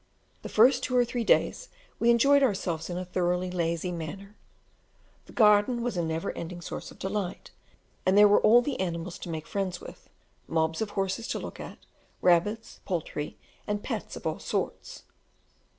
[0.41, 1.69] The first two or three days
[1.99, 4.35] we enjoyed ourselves in a thoroughly lazy manner;
[5.27, 7.51] the garden was a never ending source of delight,
[8.03, 10.09] and there were all the animals to make friends with,
[10.47, 11.77] "mobs" of horses to look at,
[12.19, 13.37] rabbits, poultry,
[13.67, 15.03] and pets of all sorts.